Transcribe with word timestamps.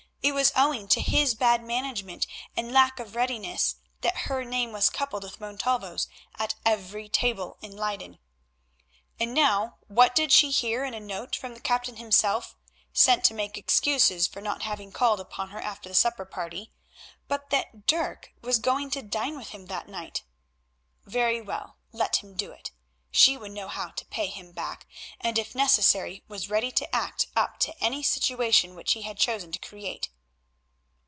It 0.23 0.35
was 0.35 0.51
owing 0.55 0.87
to 0.89 1.01
his 1.01 1.33
bad 1.33 1.63
management 1.63 2.27
and 2.55 2.71
lack 2.71 2.99
of 2.99 3.15
readiness 3.15 3.77
that 4.01 4.27
her 4.29 4.43
name 4.43 4.71
was 4.71 4.91
coupled 4.91 5.23
with 5.23 5.39
Montalvo's 5.41 6.07
at 6.37 6.53
every 6.63 7.09
table 7.09 7.57
in 7.63 7.75
Leyden. 7.75 8.19
And 9.19 9.33
now 9.33 9.77
what 9.87 10.13
did 10.13 10.31
she 10.31 10.51
hear 10.51 10.85
in 10.85 10.93
a 10.93 10.99
note 10.99 11.35
from 11.35 11.55
the 11.55 11.59
Captain 11.59 11.95
himself, 11.95 12.55
sent 12.93 13.23
to 13.25 13.33
make 13.33 13.57
excuses 13.57 14.27
for 14.27 14.41
not 14.41 14.61
having 14.61 14.91
called 14.91 15.19
upon 15.19 15.49
her 15.49 15.59
after 15.59 15.89
the 15.89 15.95
supper 15.95 16.23
party, 16.23 16.71
but 17.27 17.49
that 17.49 17.87
Dirk 17.87 18.31
was 18.43 18.59
going 18.59 18.91
to 18.91 19.01
dine 19.01 19.35
with 19.35 19.49
him 19.49 19.65
that 19.65 19.89
night? 19.89 20.21
Very 21.03 21.41
well, 21.41 21.77
let 21.91 22.17
him 22.17 22.35
do 22.35 22.51
it; 22.51 22.69
she 23.13 23.35
would 23.35 23.51
know 23.51 23.67
how 23.67 23.89
to 23.89 24.05
pay 24.05 24.27
him 24.27 24.53
back, 24.53 24.87
and 25.19 25.37
if 25.37 25.53
necessary 25.53 26.23
was 26.29 26.49
ready 26.49 26.71
to 26.71 26.95
act 26.95 27.27
up 27.35 27.59
to 27.59 27.73
any 27.83 28.01
situation 28.01 28.73
which 28.73 28.93
he 28.93 29.01
had 29.01 29.17
chosen 29.17 29.51
to 29.51 29.59
create. 29.59 30.07